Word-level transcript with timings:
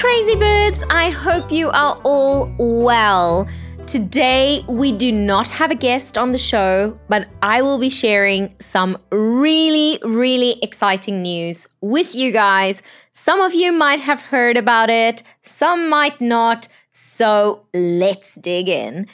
Crazy 0.00 0.34
birds! 0.36 0.82
I 0.88 1.10
hope 1.10 1.52
you 1.52 1.68
are 1.68 2.00
all 2.04 2.50
well. 2.58 3.46
Today, 3.86 4.64
we 4.66 4.96
do 4.96 5.12
not 5.12 5.50
have 5.50 5.70
a 5.70 5.74
guest 5.74 6.16
on 6.16 6.32
the 6.32 6.38
show, 6.38 6.98
but 7.10 7.28
I 7.42 7.60
will 7.60 7.78
be 7.78 7.90
sharing 7.90 8.54
some 8.60 8.96
really, 9.12 9.98
really 10.02 10.58
exciting 10.62 11.20
news 11.20 11.68
with 11.82 12.14
you 12.14 12.32
guys. 12.32 12.80
Some 13.12 13.42
of 13.42 13.52
you 13.52 13.72
might 13.72 14.00
have 14.00 14.22
heard 14.22 14.56
about 14.56 14.88
it, 14.88 15.22
some 15.42 15.90
might 15.90 16.18
not. 16.18 16.66
So 16.92 17.66
let's 17.74 18.36
dig 18.36 18.70
in. 18.70 19.06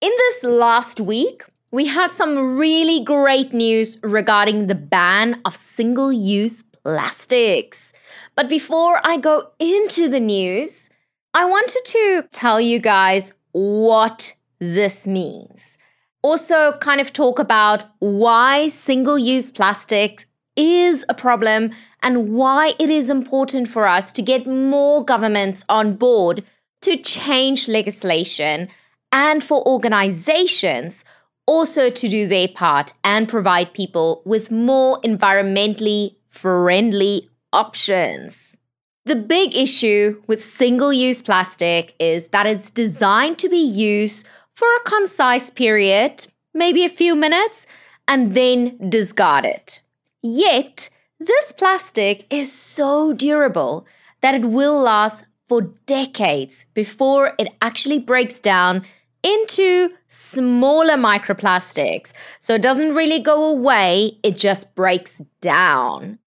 In 0.00 0.12
this 0.18 0.44
last 0.44 1.00
week, 1.00 1.42
we 1.72 1.86
had 1.86 2.12
some 2.12 2.56
really 2.56 3.02
great 3.02 3.52
news 3.52 3.98
regarding 4.04 4.68
the 4.68 4.76
ban 4.76 5.40
of 5.44 5.56
single 5.56 6.12
use 6.12 6.62
plastics. 6.62 7.92
But 8.34 8.48
before 8.48 9.00
I 9.04 9.16
go 9.18 9.50
into 9.58 10.08
the 10.08 10.20
news, 10.20 10.90
I 11.34 11.44
wanted 11.44 11.84
to 11.84 12.28
tell 12.30 12.60
you 12.60 12.78
guys 12.78 13.32
what 13.52 14.34
this 14.58 15.06
means. 15.06 15.78
Also, 16.22 16.72
kind 16.78 17.00
of 17.00 17.12
talk 17.12 17.38
about 17.38 17.84
why 18.00 18.68
single 18.68 19.18
use 19.18 19.52
plastics 19.52 20.26
is 20.56 21.04
a 21.08 21.14
problem 21.14 21.70
and 22.02 22.34
why 22.34 22.72
it 22.78 22.90
is 22.90 23.08
important 23.08 23.68
for 23.68 23.86
us 23.86 24.12
to 24.12 24.22
get 24.22 24.46
more 24.46 25.04
governments 25.04 25.64
on 25.68 25.94
board 25.94 26.42
to 26.80 26.96
change 26.96 27.68
legislation 27.68 28.68
and 29.12 29.42
for 29.42 29.66
organizations 29.66 31.04
also 31.46 31.88
to 31.88 32.08
do 32.08 32.26
their 32.26 32.48
part 32.48 32.92
and 33.04 33.28
provide 33.28 33.72
people 33.72 34.20
with 34.24 34.50
more 34.50 35.00
environmentally 35.00 36.16
friendly 36.28 37.28
options. 37.52 38.56
The 39.04 39.16
big 39.16 39.56
issue 39.56 40.22
with 40.26 40.44
single 40.44 40.92
use 40.92 41.22
plastic 41.22 41.94
is 41.98 42.26
that 42.28 42.46
it's 42.46 42.70
designed 42.70 43.38
to 43.38 43.48
be 43.48 43.56
used 43.56 44.26
for 44.54 44.68
a 44.68 44.88
concise 44.88 45.50
period, 45.50 46.26
maybe 46.52 46.84
a 46.84 46.90
few 46.90 47.14
minutes, 47.14 47.66
and 48.06 48.34
then 48.34 48.90
discarded. 48.90 49.80
Yet, 50.22 50.90
this 51.18 51.52
plastic 51.52 52.26
is 52.32 52.52
so 52.52 53.12
durable 53.12 53.86
that 54.20 54.34
it 54.34 54.44
will 54.44 54.80
last 54.80 55.24
for 55.46 55.62
decades 55.86 56.66
before 56.74 57.34
it 57.38 57.54
actually 57.62 57.98
breaks 57.98 58.40
down 58.40 58.84
into 59.22 59.90
smaller 60.08 60.94
microplastics. 60.94 62.12
So 62.40 62.54
it 62.54 62.62
doesn't 62.62 62.94
really 62.94 63.20
go 63.20 63.44
away, 63.44 64.18
it 64.22 64.36
just 64.36 64.74
breaks 64.74 65.22
down. 65.40 66.18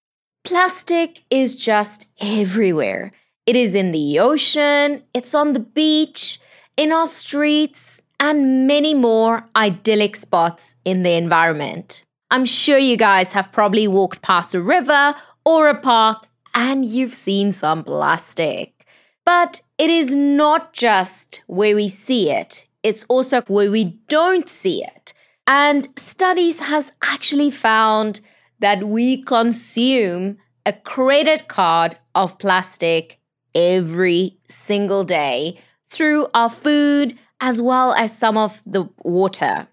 Plastic 0.43 1.21
is 1.29 1.55
just 1.55 2.07
everywhere. 2.19 3.11
It 3.45 3.55
is 3.55 3.75
in 3.75 3.91
the 3.91 4.19
ocean, 4.19 5.03
it's 5.13 5.35
on 5.35 5.53
the 5.53 5.59
beach, 5.59 6.39
in 6.77 6.91
our 6.91 7.05
streets, 7.05 8.01
and 8.19 8.67
many 8.67 8.93
more 8.93 9.47
idyllic 9.55 10.15
spots 10.15 10.75
in 10.83 11.03
the 11.03 11.11
environment. 11.11 12.03
I'm 12.31 12.45
sure 12.45 12.77
you 12.77 12.97
guys 12.97 13.33
have 13.33 13.51
probably 13.51 13.87
walked 13.87 14.21
past 14.21 14.55
a 14.55 14.61
river 14.61 15.15
or 15.45 15.67
a 15.67 15.79
park 15.79 16.27
and 16.53 16.85
you've 16.85 17.13
seen 17.13 17.51
some 17.51 17.83
plastic. 17.83 18.85
But 19.25 19.61
it 19.77 19.89
is 19.89 20.15
not 20.15 20.73
just 20.73 21.43
where 21.47 21.75
we 21.75 21.89
see 21.89 22.31
it, 22.31 22.67
it's 22.83 23.05
also 23.05 23.41
where 23.43 23.69
we 23.69 23.99
don't 24.07 24.49
see 24.49 24.83
it. 24.83 25.13
And 25.45 25.87
studies 25.97 26.59
has 26.59 26.91
actually 27.03 27.51
found 27.51 28.21
that 28.61 28.85
we 28.85 29.21
consume 29.23 30.37
a 30.65 30.73
credit 30.73 31.47
card 31.47 31.97
of 32.15 32.37
plastic 32.39 33.19
every 33.53 34.37
single 34.47 35.03
day 35.03 35.57
through 35.89 36.27
our 36.33 36.49
food 36.49 37.17
as 37.41 37.61
well 37.61 37.93
as 37.93 38.15
some 38.15 38.37
of 38.37 38.61
the 38.65 38.87
water. 39.03 39.67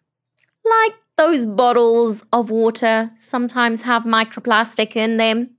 Like 0.65 0.95
those 1.17 1.47
bottles 1.47 2.25
of 2.33 2.51
water 2.51 3.11
sometimes 3.21 3.83
have 3.83 4.05
microplastic 4.05 4.97
in 4.97 5.17
them. 5.19 5.51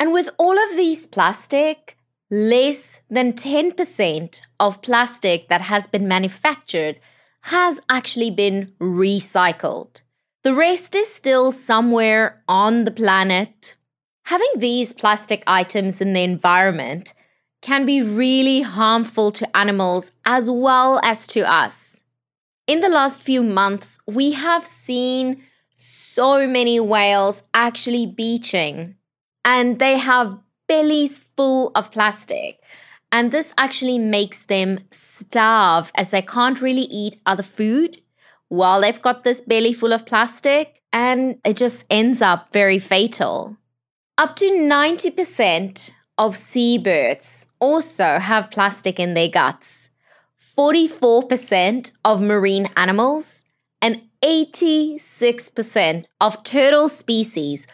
And 0.00 0.12
with 0.12 0.30
all 0.38 0.58
of 0.58 0.76
these 0.76 1.06
plastic, 1.06 1.96
less 2.30 3.00
than 3.10 3.32
10% 3.32 4.42
of 4.60 4.82
plastic 4.82 5.48
that 5.48 5.62
has 5.62 5.86
been 5.86 6.08
manufactured 6.08 7.00
has 7.42 7.80
actually 7.88 8.30
been 8.30 8.72
recycled. 8.80 10.02
The 10.48 10.54
rest 10.54 10.94
is 10.94 11.12
still 11.12 11.52
somewhere 11.52 12.42
on 12.48 12.84
the 12.84 12.90
planet. 12.90 13.76
Having 14.24 14.52
these 14.56 14.94
plastic 14.94 15.42
items 15.46 16.00
in 16.00 16.14
the 16.14 16.22
environment 16.22 17.12
can 17.60 17.84
be 17.84 18.00
really 18.00 18.62
harmful 18.62 19.30
to 19.32 19.54
animals 19.54 20.10
as 20.24 20.50
well 20.50 21.00
as 21.04 21.26
to 21.26 21.40
us. 21.40 22.00
In 22.66 22.80
the 22.80 22.88
last 22.88 23.20
few 23.20 23.42
months, 23.42 23.98
we 24.06 24.32
have 24.32 24.64
seen 24.64 25.42
so 25.74 26.48
many 26.48 26.80
whales 26.80 27.42
actually 27.52 28.06
beaching, 28.06 28.96
and 29.44 29.78
they 29.78 29.98
have 29.98 30.40
bellies 30.66 31.20
full 31.36 31.72
of 31.74 31.92
plastic. 31.92 32.58
And 33.12 33.32
this 33.32 33.52
actually 33.58 33.98
makes 33.98 34.44
them 34.44 34.78
starve 34.92 35.92
as 35.94 36.08
they 36.08 36.22
can't 36.22 36.62
really 36.62 36.88
eat 36.90 37.20
other 37.26 37.42
food 37.42 38.00
while 38.48 38.80
they've 38.80 39.02
got 39.02 39.24
this 39.24 39.40
belly 39.40 39.72
full 39.72 39.92
of 39.92 40.06
plastic. 40.06 40.80
And 40.92 41.38
it 41.44 41.56
just 41.56 41.84
ends 41.90 42.22
up 42.22 42.52
very 42.52 42.78
fatal. 42.78 43.56
Up 44.16 44.36
to 44.36 44.46
90% 44.50 45.92
of 46.16 46.36
seabirds 46.36 47.46
also 47.60 48.18
have 48.18 48.50
plastic 48.50 48.98
in 48.98 49.14
their 49.14 49.28
guts. 49.28 49.90
44% 50.56 51.92
of 52.04 52.20
marine 52.20 52.68
animals 52.76 53.42
and 53.80 54.02
86% 54.24 56.06
of 56.20 56.42
turtle 56.42 56.88
species 56.88 57.66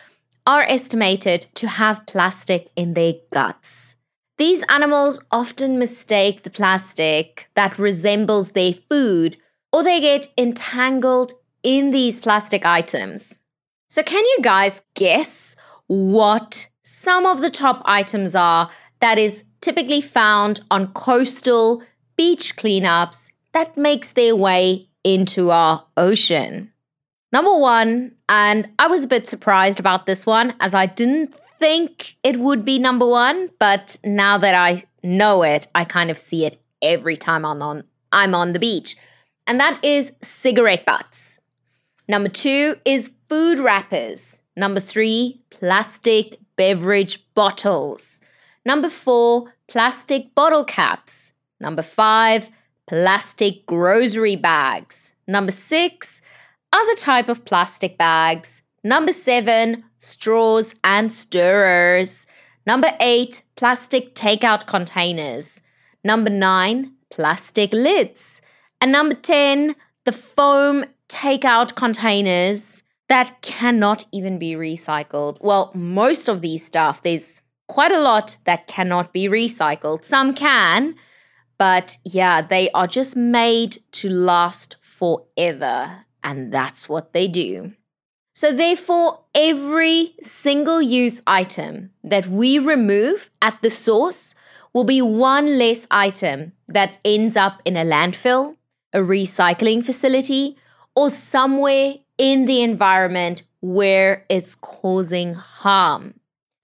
are 0.46 0.64
estimated 0.64 1.46
to 1.54 1.66
have 1.66 2.06
plastic 2.06 2.68
in 2.76 2.92
their 2.92 3.14
guts. 3.32 3.96
These 4.36 4.62
animals 4.68 5.22
often 5.30 5.78
mistake 5.78 6.42
the 6.42 6.50
plastic 6.50 7.48
that 7.54 7.78
resembles 7.78 8.50
their 8.50 8.74
food 8.74 9.36
or 9.74 9.82
they 9.82 9.98
get 9.98 10.28
entangled 10.38 11.32
in 11.64 11.90
these 11.90 12.20
plastic 12.20 12.64
items. 12.64 13.34
So, 13.88 14.04
can 14.04 14.24
you 14.24 14.38
guys 14.40 14.80
guess 14.94 15.56
what 15.88 16.68
some 16.84 17.26
of 17.26 17.40
the 17.40 17.50
top 17.50 17.82
items 17.84 18.36
are 18.36 18.70
that 19.00 19.18
is 19.18 19.42
typically 19.60 20.00
found 20.00 20.60
on 20.70 20.92
coastal 20.92 21.82
beach 22.16 22.54
cleanups 22.54 23.30
that 23.52 23.76
makes 23.76 24.12
their 24.12 24.36
way 24.36 24.88
into 25.02 25.50
our 25.50 25.84
ocean? 25.96 26.72
Number 27.32 27.56
one, 27.56 28.12
and 28.28 28.68
I 28.78 28.86
was 28.86 29.02
a 29.02 29.08
bit 29.08 29.26
surprised 29.26 29.80
about 29.80 30.06
this 30.06 30.24
one 30.24 30.54
as 30.60 30.72
I 30.72 30.86
didn't 30.86 31.34
think 31.58 32.14
it 32.22 32.36
would 32.38 32.64
be 32.64 32.78
number 32.78 33.08
one, 33.08 33.50
but 33.58 33.98
now 34.04 34.38
that 34.38 34.54
I 34.54 34.84
know 35.02 35.42
it, 35.42 35.66
I 35.74 35.84
kind 35.84 36.12
of 36.12 36.18
see 36.18 36.46
it 36.46 36.62
every 36.80 37.16
time 37.16 37.44
I'm 37.44 37.60
on, 37.60 37.82
I'm 38.12 38.36
on 38.36 38.52
the 38.52 38.60
beach. 38.60 38.94
And 39.46 39.60
that 39.60 39.84
is 39.84 40.12
cigarette 40.22 40.84
butts. 40.84 41.40
Number 42.08 42.28
two 42.28 42.76
is 42.84 43.10
food 43.28 43.58
wrappers. 43.58 44.40
Number 44.56 44.80
three, 44.80 45.40
plastic 45.50 46.38
beverage 46.56 47.24
bottles. 47.34 48.20
Number 48.64 48.88
four, 48.88 49.54
plastic 49.68 50.34
bottle 50.34 50.64
caps. 50.64 51.32
Number 51.60 51.82
five, 51.82 52.50
plastic 52.86 53.66
grocery 53.66 54.36
bags. 54.36 55.14
Number 55.26 55.52
six, 55.52 56.22
other 56.72 56.94
type 56.94 57.28
of 57.28 57.44
plastic 57.44 57.98
bags. 57.98 58.62
Number 58.82 59.12
seven, 59.12 59.84
straws 60.00 60.74
and 60.84 61.12
stirrers. 61.12 62.26
Number 62.66 62.90
eight, 63.00 63.42
plastic 63.56 64.14
takeout 64.14 64.66
containers. 64.66 65.62
Number 66.02 66.30
nine, 66.30 66.92
plastic 67.10 67.72
lids. 67.72 68.42
And 68.84 68.92
number 68.92 69.14
10, 69.14 69.76
the 70.04 70.12
foam 70.12 70.84
takeout 71.08 71.74
containers. 71.74 72.82
that 73.08 73.40
cannot 73.40 74.04
even 74.12 74.38
be 74.38 74.52
recycled. 74.52 75.38
Well, 75.40 75.70
most 75.74 76.28
of 76.28 76.42
these 76.42 76.66
stuff, 76.66 77.02
there's 77.02 77.40
quite 77.66 77.92
a 77.92 77.98
lot 77.98 78.36
that 78.44 78.66
cannot 78.66 79.14
be 79.14 79.26
recycled. 79.26 80.04
Some 80.04 80.34
can, 80.34 80.96
but 81.56 81.96
yeah, 82.04 82.42
they 82.42 82.70
are 82.72 82.86
just 82.86 83.16
made 83.16 83.78
to 83.92 84.10
last 84.10 84.76
forever. 84.82 86.04
And 86.22 86.52
that's 86.52 86.86
what 86.86 87.14
they 87.14 87.26
do. 87.26 87.72
So, 88.34 88.52
therefore, 88.52 89.20
every 89.34 90.14
single 90.20 90.82
use 90.82 91.22
item 91.26 91.90
that 92.02 92.26
we 92.26 92.58
remove 92.58 93.30
at 93.40 93.62
the 93.62 93.70
source 93.70 94.34
will 94.74 94.84
be 94.84 95.00
one 95.00 95.56
less 95.56 95.86
item 95.90 96.52
that 96.68 96.98
ends 97.02 97.34
up 97.34 97.62
in 97.64 97.78
a 97.78 97.84
landfill, 97.84 98.56
a 98.94 99.00
recycling 99.00 99.84
facility, 99.84 100.56
or 100.96 101.10
somewhere 101.10 101.94
in 102.16 102.44
the 102.44 102.62
environment 102.62 103.42
where 103.60 104.24
it's 104.28 104.54
causing 104.54 105.34
harm. 105.34 106.14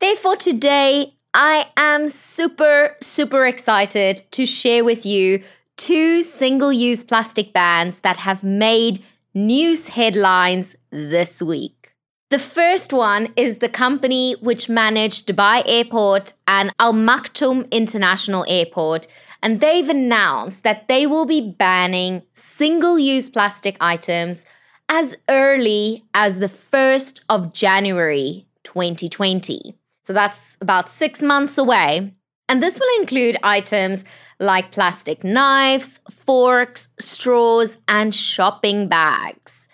Therefore, 0.00 0.37
today 0.37 1.15
I 1.35 1.67
am 1.77 2.09
super, 2.09 2.97
super 3.00 3.47
excited 3.47 4.23
to 4.32 4.47
share 4.47 4.85
with 4.85 5.05
you 5.05 5.43
two 5.77 6.23
single 6.23 6.73
use 6.73 7.05
plastic 7.05 7.53
bans 7.53 8.00
that 8.00 8.17
have 8.19 8.43
made 8.44 9.03
news 9.35 9.88
headlines 9.88 10.77
this 10.91 11.41
week. 11.41 11.94
The 12.31 12.38
first 12.38 12.93
one 12.93 13.32
is 13.37 13.59
the 13.59 13.69
company 13.69 14.37
which 14.41 14.69
managed 14.69 15.27
Dubai 15.27 15.62
Airport 15.67 16.32
and 16.47 16.73
Al 16.79 16.93
Maktoum 16.93 17.69
International 17.73 18.44
Airport, 18.49 19.09
and 19.43 19.61
they've 19.61 19.89
announced 19.89 20.63
that 20.63 20.89
they 20.89 21.07
will 21.07 21.25
be 21.25 21.41
banning 21.41 22.23
single 22.35 22.99
use 22.99 23.31
plastic 23.31 23.77
items 23.81 24.45
as 24.89 25.17
early 25.29 26.05
as 26.15 26.39
the 26.39 26.49
1st 26.49 27.21
of 27.29 27.53
January 27.53 28.47
2020. 28.65 29.75
So 30.03 30.13
that's 30.13 30.57
about 30.61 30.91
six 30.91 31.23
months 31.23 31.57
away. 31.57 32.13
And 32.49 32.63
this 32.63 32.81
will 32.81 33.01
include 33.01 33.37
items 33.45 34.05
like 34.41 34.73
plastic 34.73 35.23
knives, 35.23 36.01
forks, 36.11 36.89
straws, 36.99 37.77
and 37.87 38.13
shopping 38.13 38.89
bags. 38.89 39.69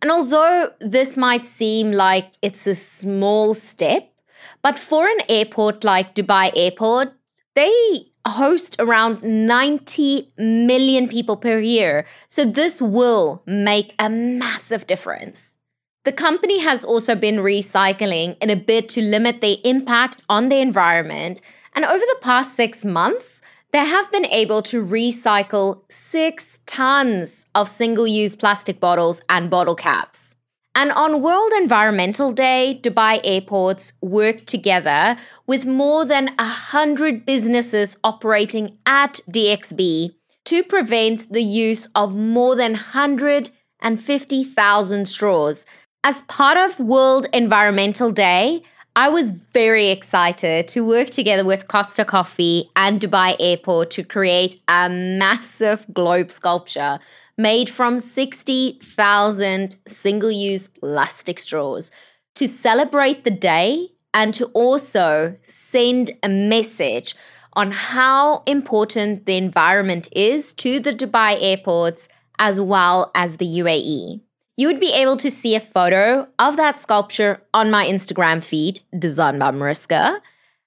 And 0.00 0.10
although 0.10 0.70
this 0.80 1.16
might 1.16 1.46
seem 1.46 1.92
like 1.92 2.32
it's 2.40 2.66
a 2.66 2.74
small 2.74 3.54
step, 3.54 4.08
but 4.62 4.78
for 4.78 5.06
an 5.06 5.18
airport 5.28 5.84
like 5.84 6.14
Dubai 6.14 6.50
Airport, 6.56 7.12
they 7.54 8.11
host 8.30 8.76
around 8.78 9.22
90 9.22 10.32
million 10.38 11.08
people 11.08 11.36
per 11.36 11.58
year. 11.58 12.06
So 12.28 12.44
this 12.44 12.80
will 12.80 13.42
make 13.46 13.94
a 13.98 14.08
massive 14.08 14.86
difference. 14.86 15.56
The 16.04 16.12
company 16.12 16.58
has 16.60 16.84
also 16.84 17.14
been 17.14 17.36
recycling 17.36 18.36
in 18.42 18.50
a 18.50 18.56
bid 18.56 18.88
to 18.90 19.02
limit 19.02 19.40
the 19.40 19.60
impact 19.68 20.22
on 20.28 20.48
the 20.48 20.58
environment. 20.58 21.40
And 21.74 21.84
over 21.84 21.98
the 21.98 22.18
past 22.20 22.54
six 22.54 22.84
months, 22.84 23.40
they 23.72 23.86
have 23.86 24.10
been 24.10 24.26
able 24.26 24.62
to 24.62 24.84
recycle 24.84 25.82
six 25.90 26.60
tons 26.66 27.46
of 27.54 27.68
single 27.68 28.06
use 28.06 28.36
plastic 28.36 28.80
bottles 28.80 29.22
and 29.28 29.48
bottle 29.48 29.74
caps. 29.76 30.31
And 30.74 30.90
on 30.92 31.20
World 31.20 31.52
Environmental 31.60 32.32
Day, 32.32 32.80
Dubai 32.82 33.20
airports 33.24 33.92
worked 34.00 34.46
together 34.46 35.18
with 35.46 35.66
more 35.66 36.06
than 36.06 36.30
100 36.38 37.26
businesses 37.26 37.98
operating 38.02 38.78
at 38.86 39.20
DXB 39.30 40.14
to 40.46 40.64
prevent 40.64 41.30
the 41.30 41.42
use 41.42 41.88
of 41.94 42.14
more 42.14 42.56
than 42.56 42.72
150,000 42.72 45.06
straws. 45.06 45.66
As 46.02 46.22
part 46.22 46.56
of 46.56 46.80
World 46.80 47.26
Environmental 47.34 48.10
Day, 48.10 48.62
I 48.94 49.08
was 49.08 49.32
very 49.32 49.88
excited 49.88 50.68
to 50.68 50.84
work 50.86 51.08
together 51.08 51.46
with 51.46 51.66
Costa 51.66 52.04
Coffee 52.04 52.70
and 52.76 53.00
Dubai 53.00 53.36
Airport 53.40 53.90
to 53.92 54.04
create 54.04 54.60
a 54.68 54.90
massive 54.90 55.86
globe 55.94 56.30
sculpture 56.30 56.98
made 57.38 57.70
from 57.70 58.00
60,000 58.00 59.76
single 59.86 60.30
use 60.30 60.68
plastic 60.68 61.38
straws 61.38 61.90
to 62.34 62.46
celebrate 62.46 63.24
the 63.24 63.30
day 63.30 63.88
and 64.12 64.34
to 64.34 64.44
also 64.48 65.38
send 65.46 66.10
a 66.22 66.28
message 66.28 67.14
on 67.54 67.70
how 67.70 68.42
important 68.46 69.24
the 69.24 69.38
environment 69.38 70.06
is 70.12 70.52
to 70.52 70.80
the 70.80 70.92
Dubai 70.92 71.38
airports 71.40 72.08
as 72.38 72.60
well 72.60 73.10
as 73.14 73.38
the 73.38 73.46
UAE 73.46 74.20
you 74.56 74.66
would 74.66 74.80
be 74.80 74.92
able 74.92 75.16
to 75.16 75.30
see 75.30 75.54
a 75.54 75.60
photo 75.60 76.28
of 76.38 76.56
that 76.56 76.78
sculpture 76.78 77.42
on 77.54 77.70
my 77.70 77.86
Instagram 77.86 78.44
feed, 78.44 78.80
designed 78.98 79.38
by 79.38 79.50
Mariska. 79.50 80.20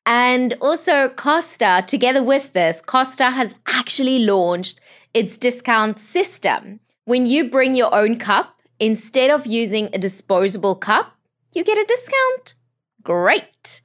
And 0.05 0.55
also, 0.61 1.09
Costa, 1.09 1.83
together 1.87 2.23
with 2.23 2.53
this, 2.53 2.81
Costa 2.81 3.31
has 3.31 3.55
actually 3.67 4.19
launched 4.19 4.79
its 5.13 5.37
discount 5.37 5.99
system. 5.99 6.79
When 7.05 7.25
you 7.27 7.49
bring 7.49 7.75
your 7.75 7.93
own 7.93 8.17
cup, 8.17 8.59
instead 8.79 9.29
of 9.29 9.45
using 9.45 9.89
a 9.93 9.97
disposable 9.97 10.75
cup, 10.75 11.15
you 11.53 11.63
get 11.63 11.77
a 11.77 11.85
discount. 11.85 12.55
Great. 13.03 13.81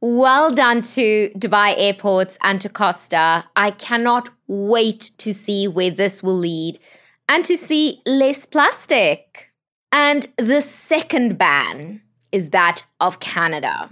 Well 0.00 0.52
done 0.52 0.82
to 0.82 1.30
Dubai 1.36 1.74
airports 1.76 2.36
and 2.42 2.60
to 2.60 2.68
Costa. 2.68 3.44
I 3.56 3.70
cannot 3.70 4.28
wait 4.46 5.12
to 5.18 5.32
see 5.32 5.66
where 5.66 5.90
this 5.90 6.22
will 6.22 6.36
lead 6.36 6.78
and 7.28 7.44
to 7.44 7.56
see 7.56 8.02
less 8.06 8.46
plastic. 8.46 9.52
And 9.92 10.26
the 10.36 10.60
second 10.60 11.38
ban 11.38 12.02
is 12.32 12.50
that 12.50 12.84
of 13.00 13.20
Canada. 13.20 13.90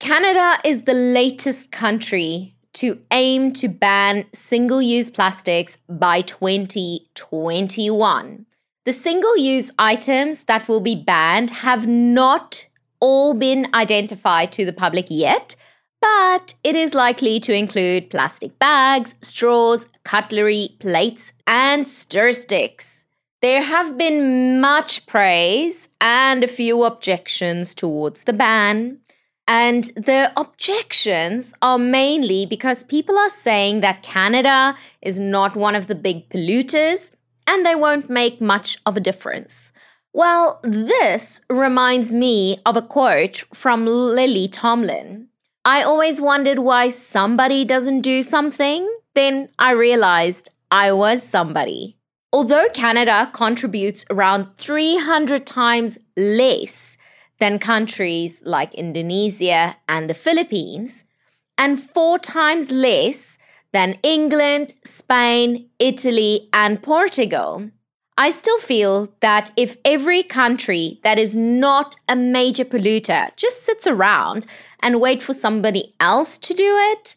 Canada 0.00 0.58
is 0.64 0.82
the 0.82 0.94
latest 0.94 1.70
country 1.72 2.54
to 2.74 3.00
aim 3.12 3.52
to 3.54 3.68
ban 3.68 4.26
single 4.32 4.82
use 4.82 5.10
plastics 5.10 5.78
by 5.88 6.20
2021. 6.22 8.46
The 8.84 8.92
single 8.92 9.38
use 9.38 9.70
items 9.78 10.42
that 10.44 10.68
will 10.68 10.80
be 10.80 11.02
banned 11.02 11.50
have 11.50 11.86
not 11.86 12.68
all 13.00 13.34
been 13.34 13.68
identified 13.74 14.52
to 14.52 14.64
the 14.64 14.72
public 14.72 15.06
yet, 15.08 15.56
but 16.04 16.52
it 16.62 16.76
is 16.76 16.92
likely 16.92 17.40
to 17.40 17.54
include 17.54 18.10
plastic 18.10 18.58
bags, 18.58 19.14
straws, 19.22 19.86
cutlery, 20.02 20.76
plates, 20.78 21.32
and 21.46 21.88
stir 21.88 22.32
sticks. 22.32 23.06
There 23.40 23.62
have 23.62 23.96
been 23.96 24.60
much 24.60 25.06
praise 25.06 25.88
and 26.02 26.44
a 26.44 26.48
few 26.48 26.84
objections 26.84 27.74
towards 27.74 28.24
the 28.24 28.34
ban. 28.34 28.98
And 29.48 29.84
the 29.96 30.30
objections 30.36 31.54
are 31.62 31.78
mainly 31.78 32.44
because 32.44 32.84
people 32.84 33.16
are 33.16 33.30
saying 33.30 33.80
that 33.80 34.02
Canada 34.02 34.76
is 35.00 35.18
not 35.18 35.56
one 35.56 35.74
of 35.74 35.86
the 35.86 35.94
big 35.94 36.28
polluters 36.28 37.12
and 37.46 37.64
they 37.64 37.74
won't 37.74 38.10
make 38.10 38.42
much 38.42 38.76
of 38.84 38.98
a 38.98 39.06
difference. 39.08 39.72
Well, 40.12 40.60
this 40.62 41.40
reminds 41.48 42.12
me 42.12 42.58
of 42.66 42.76
a 42.76 42.82
quote 42.82 43.44
from 43.54 43.86
Lily 43.86 44.48
Tomlin. 44.48 45.28
I 45.66 45.82
always 45.82 46.20
wondered 46.20 46.58
why 46.58 46.90
somebody 46.90 47.64
doesn't 47.64 48.02
do 48.02 48.22
something. 48.22 48.86
Then 49.14 49.48
I 49.58 49.70
realized 49.72 50.50
I 50.70 50.92
was 50.92 51.22
somebody. 51.22 51.96
Although 52.34 52.68
Canada 52.74 53.30
contributes 53.32 54.04
around 54.10 54.56
300 54.56 55.46
times 55.46 55.96
less 56.16 56.98
than 57.38 57.58
countries 57.58 58.42
like 58.44 58.74
Indonesia 58.74 59.76
and 59.88 60.10
the 60.10 60.14
Philippines, 60.14 61.04
and 61.56 61.80
four 61.80 62.18
times 62.18 62.70
less 62.70 63.38
than 63.72 63.98
England, 64.02 64.74
Spain, 64.84 65.70
Italy, 65.78 66.48
and 66.52 66.82
Portugal, 66.82 67.70
I 68.16 68.30
still 68.30 68.58
feel 68.60 69.12
that 69.20 69.50
if 69.56 69.76
every 69.84 70.22
country 70.22 71.00
that 71.02 71.18
is 71.18 71.34
not 71.34 71.96
a 72.08 72.14
major 72.14 72.64
polluter 72.64 73.34
just 73.36 73.64
sits 73.64 73.88
around 73.88 74.46
and 74.80 75.00
wait 75.00 75.20
for 75.20 75.34
somebody 75.34 75.94
else 75.98 76.38
to 76.38 76.54
do 76.54 76.76
it, 76.92 77.16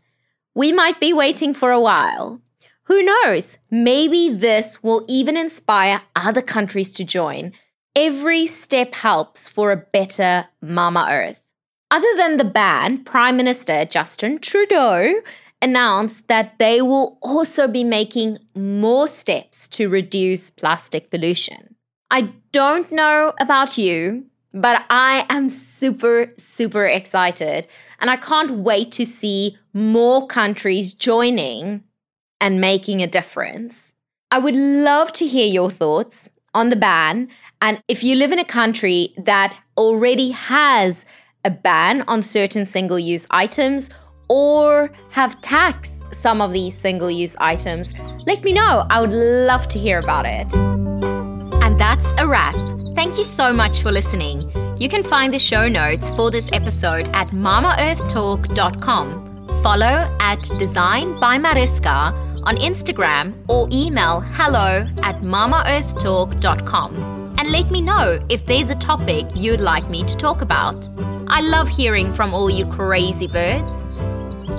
we 0.55 0.71
might 0.71 0.99
be 0.99 1.13
waiting 1.13 1.53
for 1.53 1.71
a 1.71 1.79
while. 1.79 2.41
Who 2.85 3.03
knows? 3.03 3.57
Maybe 3.69 4.29
this 4.29 4.81
will 4.81 5.05
even 5.07 5.37
inspire 5.37 6.01
other 6.15 6.41
countries 6.41 6.91
to 6.93 7.03
join. 7.03 7.53
Every 7.95 8.47
step 8.47 8.95
helps 8.95 9.47
for 9.47 9.71
a 9.71 9.77
better 9.77 10.47
Mama 10.61 11.07
Earth. 11.11 11.45
Other 11.91 12.07
than 12.17 12.37
the 12.37 12.43
ban, 12.45 13.03
Prime 13.03 13.37
Minister 13.37 13.85
Justin 13.85 14.39
Trudeau 14.39 15.21
announced 15.61 16.27
that 16.27 16.59
they 16.59 16.81
will 16.81 17.17
also 17.21 17.67
be 17.67 17.83
making 17.83 18.37
more 18.55 19.07
steps 19.07 19.67
to 19.69 19.89
reduce 19.89 20.51
plastic 20.51 21.09
pollution. 21.09 21.75
I 22.11 22.33
don't 22.51 22.91
know 22.91 23.33
about 23.39 23.77
you, 23.77 24.25
but 24.53 24.85
I 24.89 25.25
am 25.29 25.49
super, 25.49 26.31
super 26.37 26.85
excited. 26.85 27.67
And 27.99 28.09
I 28.09 28.17
can't 28.17 28.59
wait 28.59 28.91
to 28.93 29.05
see 29.05 29.57
more 29.73 30.27
countries 30.27 30.93
joining 30.93 31.83
and 32.39 32.61
making 32.61 33.01
a 33.01 33.07
difference. 33.07 33.93
I 34.31 34.39
would 34.39 34.55
love 34.55 35.11
to 35.13 35.25
hear 35.25 35.47
your 35.47 35.71
thoughts 35.71 36.29
on 36.53 36.69
the 36.69 36.75
ban. 36.75 37.29
And 37.61 37.81
if 37.87 38.03
you 38.03 38.15
live 38.15 38.31
in 38.31 38.39
a 38.39 38.45
country 38.45 39.13
that 39.17 39.57
already 39.77 40.31
has 40.31 41.05
a 41.43 41.49
ban 41.49 42.03
on 42.07 42.23
certain 42.23 42.65
single 42.65 42.99
use 42.99 43.25
items 43.29 43.89
or 44.27 44.89
have 45.11 45.39
taxed 45.41 46.13
some 46.13 46.41
of 46.41 46.51
these 46.53 46.77
single 46.77 47.09
use 47.11 47.35
items, 47.39 47.93
let 48.25 48.43
me 48.43 48.53
know. 48.53 48.85
I 48.89 48.99
would 49.01 49.11
love 49.11 49.67
to 49.69 49.79
hear 49.79 49.99
about 49.99 50.25
it. 50.25 50.53
And 51.63 51.79
that's 51.79 52.13
a 52.17 52.27
wrap. 52.27 52.55
Thank 52.95 53.17
you 53.17 53.23
so 53.23 53.53
much 53.53 53.81
for 53.81 53.91
listening. 53.91 54.51
You 54.79 54.89
can 54.89 55.03
find 55.03 55.33
the 55.33 55.39
show 55.39 55.67
notes 55.67 56.11
for 56.11 56.29
this 56.31 56.49
episode 56.53 57.07
at 57.13 57.27
mamaearthtalk.com. 57.27 59.23
Follow 59.63 60.07
at 60.19 60.41
Design 60.59 61.19
by 61.19 61.37
Mariska 61.37 62.13
on 62.43 62.55
Instagram 62.57 63.33
or 63.49 63.67
email 63.71 64.21
hello 64.21 64.87
at 65.03 65.21
mamaearthtalk.com 65.21 67.17
and 67.37 67.51
let 67.51 67.71
me 67.71 67.81
know 67.81 68.19
if 68.29 68.45
there's 68.45 68.69
a 68.69 68.75
topic 68.75 69.25
you'd 69.35 69.59
like 69.59 69.89
me 69.89 70.03
to 70.05 70.17
talk 70.17 70.41
about. 70.41 70.87
I 71.27 71.41
love 71.41 71.67
hearing 71.67 72.11
from 72.11 72.33
all 72.33 72.49
you 72.49 72.65
crazy 72.65 73.27
birds. 73.27 73.86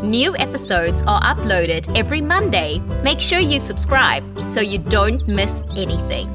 New 0.03 0.37
episodes 0.37 1.03
are 1.03 1.21
uploaded 1.23 1.97
every 1.97 2.21
Monday. 2.21 2.79
Make 3.03 3.21
sure 3.21 3.39
you 3.39 3.59
subscribe 3.59 4.25
so 4.41 4.61
you 4.61 4.79
don't 4.79 5.27
miss 5.27 5.61
anything. 5.77 6.27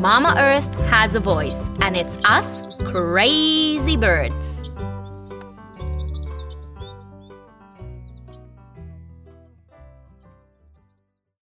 Mama 0.00 0.34
Earth 0.36 0.80
has 0.88 1.14
a 1.14 1.20
voice, 1.20 1.56
and 1.80 1.96
it's 1.96 2.22
us, 2.24 2.66
crazy 2.92 3.96
birds. 3.96 4.55